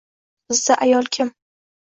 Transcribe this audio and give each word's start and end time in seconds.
Bizda 0.49 0.77
ayol 0.87 1.05
kim? 1.19 1.31